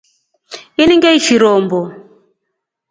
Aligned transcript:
Ini 0.81 0.93
ngeishi 0.97 1.35
rombo. 1.41 1.79